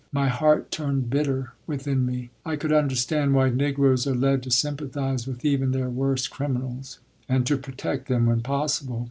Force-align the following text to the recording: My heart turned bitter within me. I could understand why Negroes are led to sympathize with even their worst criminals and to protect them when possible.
My 0.11 0.29
heart 0.29 0.71
turned 0.71 1.11
bitter 1.11 1.53
within 1.67 2.07
me. 2.07 2.31
I 2.43 2.55
could 2.55 2.73
understand 2.73 3.35
why 3.35 3.51
Negroes 3.51 4.07
are 4.07 4.15
led 4.15 4.41
to 4.41 4.49
sympathize 4.49 5.27
with 5.27 5.45
even 5.45 5.73
their 5.73 5.91
worst 5.91 6.31
criminals 6.31 6.97
and 7.29 7.45
to 7.45 7.55
protect 7.55 8.07
them 8.07 8.25
when 8.25 8.41
possible. 8.41 8.99